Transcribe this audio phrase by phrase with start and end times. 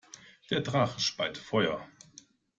[0.49, 1.87] Der Drache speit Feuer.